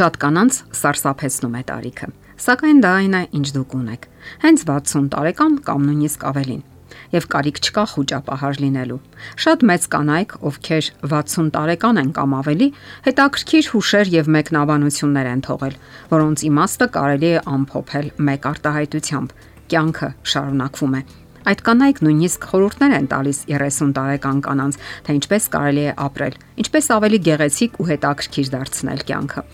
Շատ 0.00 0.14
կանանց 0.16 0.58
սարսափեցնում 0.78 1.56
է 1.58 1.60
տարիքը, 1.68 2.06
սակայն 2.40 2.78
դա 2.80 2.92
այն 3.00 3.16
է, 3.18 3.20
ինչ 3.36 3.48
դուք 3.52 3.74
ունեք։ 3.76 4.06
Հենց 4.44 4.62
60 4.70 5.10
տարեկան 5.12 5.58
կամ 5.66 5.82
նույնիսկ 5.88 6.24
ավելին 6.30 6.62
եւ 7.12 7.26
կարիք 7.34 7.60
չկա 7.60 7.84
խոճապահար 7.90 8.60
լինելու։ 8.64 8.98
Շատ 9.44 9.66
մեծ 9.70 9.84
կանայք, 9.92 10.32
ովքեր 10.50 10.88
60 11.12 11.52
տարեկան 11.58 12.00
են 12.00 12.10
կամ 12.16 12.34
ավելի, 12.40 12.68
հետաքրքիր 13.10 13.70
հուշեր 13.74 14.12
եւ 14.16 14.32
մեկնաբանություններ 14.40 15.30
են 15.36 15.44
թողել, 15.50 15.78
որոնց 16.16 16.44
իմաստը 16.48 16.90
կարելի 16.96 17.30
է 17.36 17.44
ամփոփել 17.60 18.12
մեկ 18.30 18.50
արտահայտությամբ. 18.56 19.38
կյանքը 19.70 20.12
շարունակվում 20.32 20.94
է։ 20.96 21.02
Այդ 21.50 21.60
կանայք 21.68 21.98
նույնիսկ 22.04 22.50
խորհուրդներ 22.50 22.92
են 22.96 23.06
տալիս 23.12 23.38
30 23.52 23.94
տարեկան 24.00 24.44
կանանց, 24.48 24.82
թե 25.04 25.16
ինչպես 25.20 25.48
կարելի 25.54 25.84
է 25.88 25.94
ապրել, 26.08 26.34
ինչպես 26.64 26.92
ավելի 26.96 27.24
գեղեցիկ 27.30 27.80
ու 27.80 27.90
հետաքրքիր 27.90 28.54
դարձնել 28.56 29.04
կյանքը։ 29.10 29.44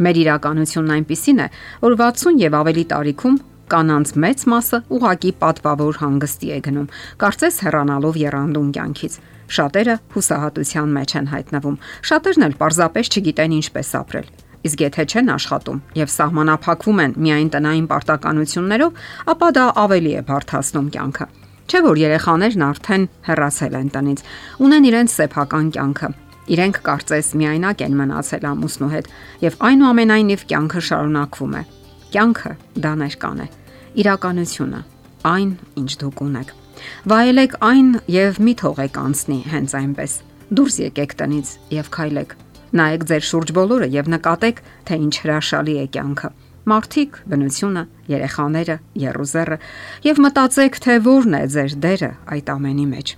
Մեր 0.00 0.20
իրականությունն 0.22 0.94
այնպիսին 0.96 1.40
է, 1.42 1.48
որ 1.82 1.96
60 2.00 2.38
եւ 2.42 2.54
ավելի 2.62 2.84
տարիքում 2.92 3.36
կանանց 3.72 4.10
մեծ 4.22 4.42
մասը 4.52 4.78
ուղակի 4.92 5.30
պատվավոր 5.42 5.98
հանգստի 6.02 6.48
է 6.52 6.58
գնում, 6.66 6.88
կարծես 7.22 7.58
հեռանալով 7.64 8.18
երանդուն 8.22 8.70
կյանքից։ 8.76 9.14
Շատերը 9.52 9.94
հուսահատության 10.14 10.92
մեջ 10.96 11.14
են 11.20 11.28
հայտնվում, 11.32 11.76
շատերն 12.10 12.46
էլ 12.48 12.56
պարզապես 12.62 13.12
չգիտեն 13.12 13.54
ինչպես 13.58 13.92
ապրել։ 14.02 14.28
Իսկ 14.62 14.82
եթե 14.86 15.04
չեն 15.12 15.30
աշխատում 15.32 15.78
եւ 15.98 16.12
սահմանափակվում 16.12 17.00
են 17.02 17.14
միայն 17.26 17.48
տնային 17.56 17.86
պարտականություններով, 17.92 19.00
ապա 19.32 19.48
դա 19.56 19.64
ավելի 19.82 20.12
է 20.12 20.22
բարթացնում 20.28 20.90
կյանքը։ 20.96 21.26
Չէ 21.72 21.80
որ 21.88 22.02
երեխաներն 22.02 22.64
արդեն 22.68 23.08
հեռացել 23.26 23.76
են 23.80 23.90
տնից, 23.96 24.22
ունեն 24.62 24.88
իրենց 24.92 25.16
սեփական 25.18 25.72
կյանքը, 25.72 26.08
Իրենք 26.50 26.78
կարծես 26.86 27.32
միայնակ 27.38 27.82
են 27.86 27.98
մնացել 28.02 28.46
ամուսնու 28.50 28.92
հետ 28.92 29.10
եւ 29.46 29.58
այնուամենայնիվ 29.70 30.46
կյանքը 30.52 30.84
շարունակվում 30.90 31.58
է։ 31.60 31.64
Կյանքը 32.12 32.54
դա 32.82 32.94
ներկան 33.02 33.42
է 33.46 33.48
իրականությունը, 33.92 34.78
այն, 35.28 35.50
ինչ 35.76 35.90
դուք 36.00 36.20
ունեք։ 36.24 36.52
Վայելեք 37.12 37.56
այն 37.68 37.88
եւ 38.12 38.38
մի 38.46 38.54
թողեք 38.62 38.94
անցնի 39.02 39.36
հենց 39.52 39.74
այնպես։ 39.78 40.14
Դուրս 40.52 40.78
եկեք 40.82 41.12
տնից 41.20 41.50
եւ 41.76 41.90
քայլեք։ 41.96 42.32
Նայեք 42.72 43.04
ձեր 43.10 43.26
շուրջ 43.28 43.52
բոլորը 43.58 43.88
եւ 43.92 44.08
նկատեք, 44.16 44.62
թե 44.88 44.98
ինչ 45.02 45.14
հրաշալի 45.22 45.74
է 45.82 45.86
կյանքը։ 45.92 46.30
Մարդիկ, 46.72 47.16
բնությունը, 47.28 47.82
երեխաները, 48.12 48.76
երուզերը 49.02 49.56
եւ 50.08 50.20
մտածեք, 50.24 50.78
թե 50.82 50.94
որն 51.04 51.36
է 51.36 51.42
ձեր 51.52 51.72
դերը 51.84 52.10
այդ 52.32 52.52
ամենի 52.52 52.86
մեջ։ 52.92 53.08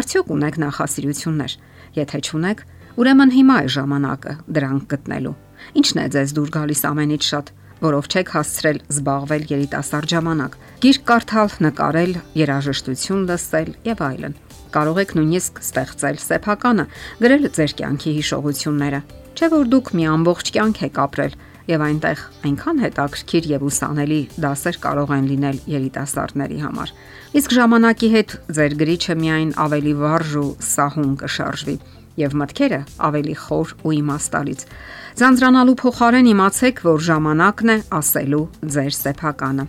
Արդյոք 0.00 0.30
ունեք 0.34 0.58
նախասիրություններ։ 0.64 1.56
Եթե 1.98 2.20
չունեք, 2.26 2.60
ուրեմն 3.00 3.32
հիմա 3.34 3.56
է 3.60 3.70
ժամանակը 3.76 4.34
դրանք 4.56 4.84
գտնելու։ 4.90 5.38
Ինչն 5.80 6.00
է 6.00 6.06
ձեզ 6.14 6.34
դուր 6.36 6.52
գալիս 6.56 6.82
ամենից 6.90 7.26
շատ 7.30 7.50
որով 7.80 8.08
չեք 8.12 8.30
հասցրել 8.34 8.78
զբաղվել 8.92 9.44
երիտասարդ 9.50 10.12
ժամանակ։ 10.12 10.56
Գիրք 10.84 11.04
կարդալ, 11.10 11.52
նկարել, 11.64 12.12
երաժշտություն 12.40 13.22
լսել 13.30 13.70
եւ 13.88 14.02
այլն։ 14.04 14.34
Կարող 14.74 15.00
եք 15.00 15.14
նույնիսկ 15.16 15.62
ստեղծել 15.64 16.18
սեփականը, 16.24 16.84
գրել 17.24 17.48
ձեր 17.56 17.72
կյանքի 17.80 18.12
հիշողությունները։ 18.20 19.00
Չէ 19.40 19.48
որ 19.56 19.70
դուք 19.72 19.92
մի 19.96 20.04
ամբողջ 20.10 20.52
կյանք 20.54 20.82
եք 20.90 21.00
ապրել 21.00 21.34
եւ 21.70 21.84
այնտեղ 21.86 22.22
այնքան 22.50 22.82
հետաքրքիր 22.84 23.48
եւ 23.50 23.64
ուսանելի 23.70 24.20
դասեր 24.44 24.78
կարող 24.84 25.14
են 25.16 25.30
լինել 25.30 25.58
երիտասարդների 25.70 26.58
համար։ 26.64 26.92
Իսկ 27.40 27.54
ժամանակի 27.60 28.10
հետ 28.14 28.34
ձեր 28.58 28.76
գրիչը 28.80 29.16
միայն 29.20 29.50
ավելի 29.64 29.94
վարժ 30.00 30.32
ու 30.40 30.50
սահուն 30.70 31.12
կշարժվի 31.20 31.76
եւ 32.20 32.36
մտքերը 32.40 32.80
ավելի 33.10 33.36
խոր 33.44 33.74
ու 33.86 33.94
իմաստալից։ 34.00 34.64
Ձանձրանալու 35.20 35.76
փոխարեն 35.80 36.30
իմացեք, 36.34 36.82
որ 36.90 37.04
ժամանակն 37.10 37.70
է 37.70 37.78
ասելու 38.00 38.44
ձեր 38.76 38.92
սեփականը։ 38.98 39.66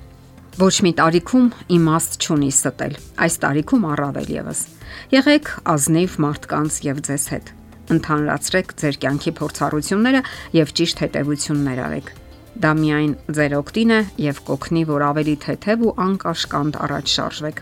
Ոչ 0.61 0.75
մի 0.83 0.91
տարիքում 0.99 1.47
իմաստ 1.77 2.19
չունի 2.27 2.51
ստել։ 2.51 2.99
Այս 3.23 3.39
տարիքում 3.45 3.87
առավել 3.93 4.29
եւս։ 4.41 4.67
Եղեք 5.15 5.55
ազնիվ 5.75 6.19
մարդկանց 6.27 6.83
եւ 6.91 7.03
ձեզ 7.07 7.25
հետ։ 7.31 7.57
Ընդհանրացրեք 7.95 8.73
ձեր 8.81 8.99
կյանքի 9.01 9.31
փորձառությունները 9.41 10.21
եւ 10.61 10.73
ճիշտ 10.81 11.03
հետեւություններ 11.05 11.83
արեք։ 11.87 12.13
Դա 12.61 12.71
միայն 12.77 13.13
ձեր 13.35 13.53
օգտին 13.61 13.91
է 13.91 13.99
եւ 14.27 14.41
կօգնի, 14.51 14.81
որ 14.91 15.05
ավելի 15.11 15.35
թեթև 15.45 15.85
ու 15.87 15.93
անկաշկանդ 16.05 16.79
առաջ 16.85 17.13
շարժվեք։ 17.17 17.61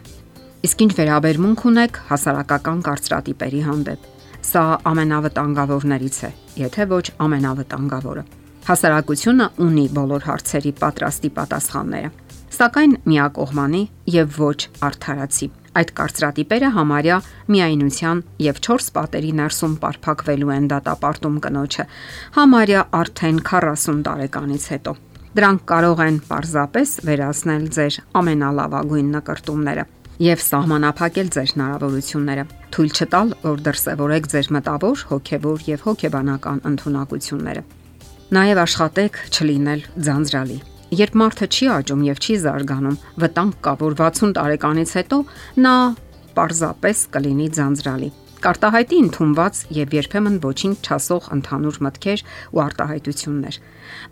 Իսկ 0.69 0.85
ինչ 0.85 0.93
վերաբերմունք 0.99 1.67
ունեք 1.69 1.99
հասարակական 2.09 2.79
կարծրատիպերի 2.89 3.61
հանդեպ 3.69 4.09
Սա 4.39 4.61
ամենավտանգավորներից 4.87 6.17
է, 6.23 6.29
եթե 6.61 6.85
ոչ 6.89 7.05
ամենավտանգավորը։ 7.25 8.23
Հասարակությունը 8.69 9.47
ունի 9.65 9.85
բոլոր 9.97 10.25
հարցերի 10.29 10.71
պատրաստի 10.79 11.31
պատասխանները, 11.37 12.11
սակայն 12.55 12.95
միակողմանի 13.11 13.83
եւ 14.15 14.39
ոչ 14.39 14.59
արդարացի։ 14.89 15.49
Այդ 15.79 15.91
կարծրատիպերը 15.99 16.69
համարյա 16.75 17.17
միայնության 17.55 18.23
եւ 18.45 18.63
4 18.69 18.89
պատերի 18.95 19.29
ներսում 19.39 19.75
ապարփակվելու 19.79 20.51
են 20.55 20.65
դատապարտում 20.73 21.37
կնոջը, 21.45 21.85
համարյա 22.39 22.81
արդեն 22.99 23.39
40 23.51 24.01
տարեկանից 24.09 24.65
հետո։ 24.73 24.95
Դրանք 25.39 25.63
կարող 25.69 26.03
են 26.09 26.17
պարզապես 26.25 26.93
վերացնել 27.05 27.69
ձեր 27.77 27.97
ամենալավագույն 28.19 29.11
նկարտումները 29.15 29.85
եւ 30.19 30.41
սահմանափակել 30.43 31.29
ձեր 31.35 31.51
հնարավորությունները, 31.53 32.43
թույլ 32.75 32.89
չտալ, 32.91 33.29
որ 33.45 33.61
դրսևորեք 33.69 34.27
ձեր 34.33 34.49
մտավոր, 34.57 35.05
հոգեվոր 35.13 35.63
եւ 35.69 35.85
հոգեբանական 35.87 36.59
ընտունակությունները։ 36.73 37.63
Նաեւ 38.35 38.61
աշխատեք 38.65 39.21
չլինել 39.31 39.87
ձանձրալի։ 40.09 40.59
Երբ 40.89 41.19
մարդը 41.21 41.47
չի 41.53 41.67
աճում 41.75 42.01
եւ 42.07 42.21
չի 42.23 42.35
զարգանում, 42.45 42.97
վտանգ 43.21 43.59
կա, 43.65 43.73
որ 43.83 43.95
60 43.99 44.33
տարեկանից 44.39 44.93
հետո 44.99 45.19
նա 45.65 45.75
պարզապես 46.39 47.03
կլինի 47.13 47.47
ձանձրալի։ 47.59 48.09
Կարտահայտի 48.39 48.97
ընդունված 49.03 49.61
եւ 49.75 49.93
երբեմն 49.99 50.35
ոչինչ 50.47 50.75
չասող 50.79 51.29
ընդհանուր 51.35 51.79
մտքեր 51.85 52.25
ու 52.55 52.61
արտահայտություններ։ 52.65 53.61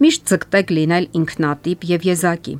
Միշտ 0.03 0.31
ձգտեք 0.31 0.73
լինել 0.77 1.09
ինքնատիպ 1.21 1.85
եւ 1.97 2.07
եզակի։ 2.11 2.55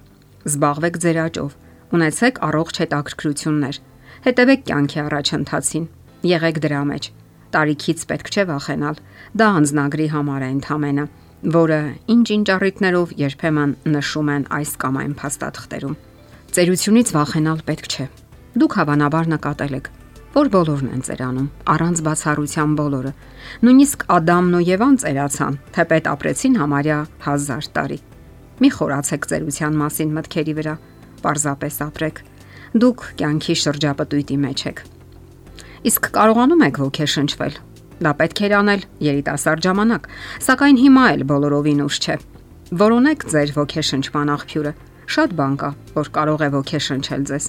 Զբաղվեք 0.47 1.01
ձեր 1.03 1.19
աճով 1.27 1.57
Ունեցեք 1.87 2.39
առողջ 2.43 2.79
հետաքրքրություններ։ 2.81 3.77
Հետևեք 4.25 4.63
կյանքի 4.67 4.97
առաջընթացին։ 5.03 5.85
Եղեք 6.27 6.57
դրա 6.65 6.81
մեջ։ 6.89 7.05
Տարիքից 7.53 8.01
պետք 8.09 8.31
չէ 8.33 8.43
վախենալ։ 8.49 8.99
Դա 9.39 9.47
անznագրի 9.59 10.07
համար 10.11 10.43
է 10.43 10.49
ընդհանրը, 10.57 11.05
որը 11.43 11.79
ինչ-ինչ 12.13 12.47
առիթներով 12.55 13.13
երբեմն 13.21 13.75
նշում 13.93 14.31
են 14.33 14.43
այս 14.57 14.71
կամ 14.81 14.99
այն 15.03 15.13
փաստաթղթերում։ 15.21 15.95
Ծերությունից 16.57 17.13
վախենալ 17.17 17.61
պետք 17.67 17.87
չէ։ 17.93 18.05
Դուք 18.57 18.77
հավանաբար 18.81 19.31
նկատել 19.37 19.77
եք, 19.77 19.89
որ 20.37 20.51
բոլորն 20.57 20.91
են 20.97 21.03
ծերանում, 21.07 21.47
առանց 21.77 21.97
բացառության 22.07 22.75
բոլորը։ 22.77 23.11
Նույնիսկ 23.67 24.05
Ադամն 24.17 24.57
ու 24.57 24.65
Եվան 24.67 24.95
ծերացան, 25.03 25.57
թեպետ 25.77 26.11
ապրեցին 26.17 26.59
համարյա 26.61 26.99
1000 27.27 27.71
տարի։ 27.77 27.99
Մի 28.57 28.69
խորացեք 28.77 29.27
ծերության 29.29 29.81
մասին 29.81 30.13
մտքերի 30.17 30.53
վրա 30.57 30.75
Պարզապես 31.23 31.77
ապրեք։ 31.87 32.19
Դուք 32.77 33.05
կյանքի 33.19 33.55
շրջապտույտի 33.63 34.37
մեջ 34.43 34.63
եք։ 34.69 34.83
Իսկ 35.89 36.09
կարողանում 36.17 36.63
եք 36.67 36.79
ոգեշնչվել։ 36.83 37.57
Դա 37.97 38.11
պետք 38.19 38.41
է 38.45 38.49
անել 38.57 38.83
երիտասարդ 39.07 39.67
ժամանակ, 39.67 40.09
սակայն 40.47 40.77
հիմա 40.83 41.03
էլ 41.13 41.23
բոլորովին 41.31 41.81
ուշ 41.87 41.97
չէ։ 41.97 42.17
Որոնեք 42.81 43.25
ձեր 43.33 43.53
ոգեշնչման 43.57 44.31
աղբյուրը։ 44.37 44.73
Շատ 45.07 45.35
բան 45.39 45.53
կա, 45.57 45.69
որ 45.97 46.07
կարող 46.17 46.41
է 46.47 46.49
ոգեշնչել 46.57 47.21
ձեզ։ 47.31 47.45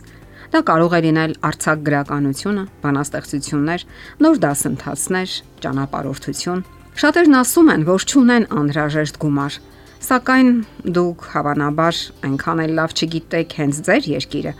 Դա 0.48 0.60
կարող 0.68 0.92
է 0.94 1.00
լինել 1.04 1.32
արցակ 1.48 1.80
գրականությունը, 1.88 2.62
բանաստեղծություններ, 2.84 3.82
նոր 4.24 4.36
դասընթացներ, 4.44 5.34
ճանապարհորդություն։ 5.64 6.62
Շատերն 6.98 7.38
ասում 7.38 7.68
են, 7.74 7.82
որ 7.88 8.06
չունեն 8.08 8.48
անհրաժեշտ 8.58 9.20
գումար, 9.22 9.58
Սակայն 9.98 10.50
դուք 10.94 11.22
հավանաբար 11.32 11.96
այնքան 12.28 12.60
էլ 12.64 12.72
լավ 12.78 12.92
չգիտեք 12.94 13.54
հենց 13.58 13.80
ձեր 13.88 14.04
երկիրը։ 14.12 14.52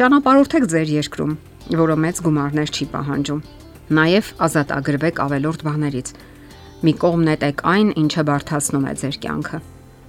Ճանապարհորդեք 0.00 0.66
ձեր 0.74 0.90
երկրում, 1.00 1.32
որը 1.80 1.96
մեծ 2.04 2.20
գումարներ 2.26 2.72
չի 2.74 2.86
պահանջում։ 2.92 3.40
Նաև 3.92 4.28
ազատագրվեք 4.40 5.18
ավելորդ 5.20 5.62
բաներից։ 5.66 6.10
Մի 6.84 6.92
կողմ 7.02 7.24
նետեք 7.28 7.58
այն, 7.68 7.88
ինչը 8.00 8.22
բարթացնում 8.28 8.84
է 8.88 8.92
ձեր 9.00 9.16
կյանքը։ 9.24 9.58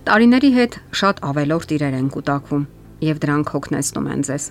Տարիների 0.05 0.51
հետ 0.55 0.77
շատ 0.95 1.19
ավելորդ 1.27 1.73
իրեր 1.75 1.97
են 1.99 2.07
կուտակվում 2.15 2.63
եւ 3.03 3.19
դրանք 3.25 3.51
հոգնեցնում 3.55 4.07
են 4.15 4.21
ձեզ։ 4.29 4.45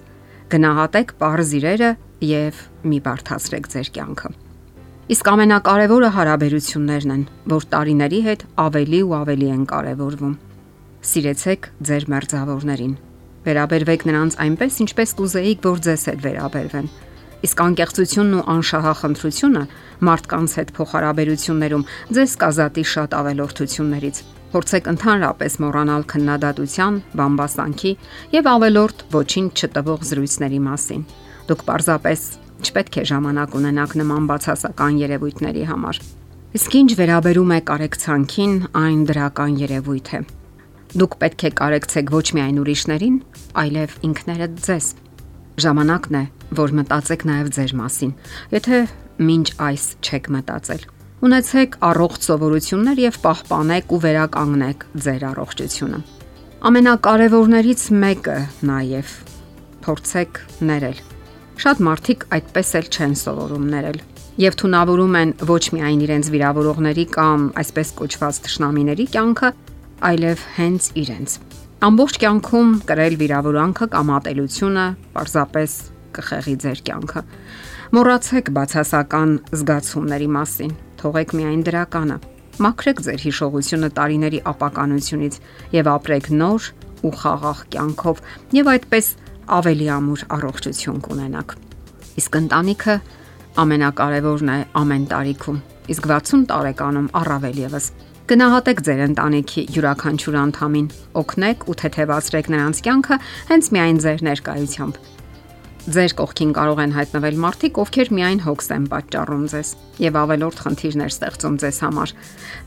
Գնահատեք 0.52 1.14
པարզ 1.16 1.52
իրերը 1.58 1.90
եւ 2.28 2.60
մի 2.84 2.98
բարթացրեք 3.08 3.70
ձեր 3.74 3.88
կյանքը։ 3.96 4.30
Իսկ 5.14 5.30
ամենակարևորը 5.32 6.10
հարաբերություններն 6.16 7.14
են, 7.14 7.24
որ 7.54 7.66
տարիների 7.72 8.20
հետ 8.28 8.44
ավելի 8.64 9.00
ու 9.04 9.16
ավելի 9.20 9.48
են 9.54 9.64
կարևորվում։ 9.72 10.36
Սիրեցեք 11.04 11.70
ձեր 11.88 12.06
մերձավորներին։ 12.12 12.94
Վերաբերվեք 13.44 14.06
նրանց 14.08 14.38
այնպես, 14.44 14.78
ինչպես 14.84 15.10
կուզեիք, 15.20 15.58
որ 15.64 15.82
ձեզ 15.84 16.06
հետ 16.08 16.22
վերաբերվեն։ 16.24 16.88
Իսկ 17.44 17.60
անկեղծությունն 17.64 18.36
ու 18.38 18.44
անշահախնդրությունը 18.54 19.62
մարդկանց 20.08 20.54
հետ 20.58 20.70
փոխհարաբերություններում 20.78 21.84
ձեզ 22.16 22.36
կազատի 22.44 22.84
շատ 22.94 23.16
ավելորդություններից։ 23.20 24.20
Փորձեք 24.54 24.88
ընդհանրապես 24.94 25.58
մոռանալ 25.64 26.02
քննադատության, 26.14 26.98
բամբասանքի 27.18 27.92
եւ 28.38 28.48
ավելորտ 28.54 29.04
ոչինչ 29.14 29.50
չտվող 29.60 30.04
զրույցների 30.08 30.60
մասին։ 30.68 31.02
Դուք 31.50 31.64
պարզապես 31.68 32.20
չպետք 32.64 32.98
է 33.02 33.04
ժամանակ 33.10 33.56
ունենաք 33.58 33.96
նման 34.00 34.28
բացասական 34.30 35.00
երևույթների 35.02 35.64
համար։ 35.68 36.00
Իսկ 36.54 36.76
ինչ 36.80 36.90
վերաբերում 37.02 37.50
է 37.50 37.60
կարեկցանքին, 37.68 38.52
այն 38.78 39.00
դրական 39.10 39.56
երևույթ 39.64 40.10
է։ 40.14 40.20
Դուք 40.94 41.16
պետք 41.24 41.44
է 41.44 41.50
կարեկցեք 41.58 42.12
ոչ 42.14 42.26
միայն 42.38 42.60
ուրիշներին, 42.62 43.16
այլև 43.58 43.96
ինքներդ 44.06 44.60
ձեզ։ 44.68 44.86
Ժամանակն 45.64 46.18
է, 46.20 46.22
որ 46.58 46.74
մտածեք 46.80 47.28
նաև 47.30 47.54
ձեր 47.58 47.76
մասին։ 47.82 48.12
Եթե 48.54 48.82
մինչ 49.24 49.46
այս 49.68 49.84
չեք 50.04 50.30
մտածել, 50.34 50.84
Ունեցեք 51.24 51.76
առողջ 51.88 52.24
սովորություններ 52.26 52.98
եւ 53.00 53.14
պահպանեք 53.22 53.92
ու 53.96 53.98
վերականգնեք 54.02 54.82
ձեր 55.04 55.22
առողջությունը։ 55.30 56.00
Ամենակարևորներից 56.68 57.84
մեկը 58.02 58.34
նաև 58.68 59.14
փորձեք 59.86 60.40
ներել։ 60.68 61.00
Շատ 61.64 61.80
մարդիկ 61.88 62.26
այդպես 62.36 62.74
էլ 62.80 62.90
չեն 62.92 63.16
սովորում 63.22 63.64
ներել 63.72 63.98
եւ 64.44 64.58
թունավորում 64.60 65.18
են 65.22 65.32
ոչ 65.48 65.64
միայն 65.78 66.04
իրենց 66.04 66.30
վիրավորողների 66.34 67.06
կամ 67.16 67.48
այսպես 67.64 67.94
կոչված 68.02 68.42
ճշնամիների 68.44 69.06
կյանքը, 69.14 69.50
այլև 70.10 70.46
հենց 70.58 70.92
իրենց։ 71.04 71.38
Ամբողջ 71.88 72.20
կյանքում 72.24 72.78
կրել 72.90 73.18
վիրավորանքը 73.24 73.88
կամ 73.94 74.14
ատելությունը 74.18 74.86
պարզապես 75.14 75.80
կխեղի 76.18 76.54
ձեր 76.64 76.80
կյանքը։ 76.88 77.22
Մոռացեք 77.94 78.48
բացասական 78.56 79.34
զգացումների 79.54 80.28
մասին 80.34 80.72
թողեք 81.00 81.34
միայն 81.38 81.62
դրականը։ 81.68 82.16
Մաքրեք 82.64 83.02
ձեր 83.04 83.20
հիշողությունը 83.24 83.88
տարիների 83.98 84.40
ապականությունից 84.54 85.36
եւ 85.74 85.90
ապրեք 85.94 86.30
նոր 86.38 86.68
ու 87.04 87.12
խաղաղ 87.20 87.60
կյանքով 87.74 88.22
եւ 88.54 88.70
այդպես 88.74 89.10
ավելի 89.58 89.88
ամուր 89.94 90.24
առողջություն 90.38 91.00
կունենաք։ 91.04 91.54
Իսկ 92.22 92.38
ընտանիքը 92.40 92.94
ամենակարևորն 93.64 94.52
է 94.54 94.58
ամեն 94.80 95.04
տարիքում, 95.10 95.58
իսկ 95.94 96.08
60 96.14 96.46
տարեկանում 96.50 97.08
առավել 97.20 97.58
եւս։ 97.64 97.88
Գնահատեք 98.24 98.78
ձեր 98.86 99.00
ընտանիքի 99.04 99.62
յուրաքանչյուր 99.74 100.36
անդամին, 100.42 100.86
օգնեք 101.20 101.66
ու 101.68 101.76
թեթևացրեք 101.82 102.46
նրանց 102.54 102.80
կյանքը 102.86 103.18
հենց 103.50 103.68
միայն 103.76 103.98
ձեր 104.04 104.24
ներկայությամբ 104.30 105.02
Ձեր 105.84 106.12
կողքին 106.16 106.52
կարող 106.56 106.78
են 106.80 106.92
հայտնվել 106.96 107.34
մարդիկ, 107.44 107.78
ովքեր 107.82 108.10
միայն 108.16 108.38
հոգս 108.40 108.70
են 108.72 108.84
պատճառում 108.88 109.42
ձեզ 109.52 109.72
եւ 110.00 110.16
ավելորդ 110.16 110.62
խնդիրներ 110.64 111.12
ստեղծում 111.12 111.58
ձեզ 111.60 111.80
համար։ 111.84 112.14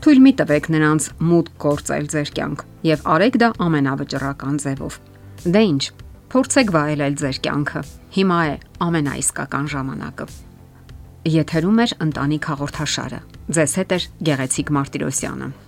Թույլ 0.06 0.20
մի 0.22 0.32
տվեք 0.38 0.68
նրանց 0.70 1.08
մուտք 1.26 1.56
գործել 1.66 2.06
ձեր 2.14 2.32
կյանք 2.38 2.64
եւ 2.86 3.04
արեք 3.18 3.38
դա 3.42 3.48
ամենավճռական 3.66 4.62
ձևով։ 4.62 4.98
Դե 5.50 5.62
ի՞նչ, 5.66 5.84
փորձեք 6.30 6.74
վայելել 6.78 7.14
ձեր 7.18 7.40
կյանքը։ 7.42 7.82
Հիմա 8.18 8.38
է 8.38 8.54
ամենաիսկական 8.86 9.72
ժամանակը։ 9.74 10.28
Եթերում 11.38 11.80
է 11.82 11.86
ընտանիք 12.06 12.52
հաղորդաշարը։ 12.54 13.24
Ձեզ 13.58 13.72
հետ 13.82 13.96
է 13.98 13.98
Գեղեցիկ 14.30 14.70
Մարտիրոսյանը։ 14.78 15.67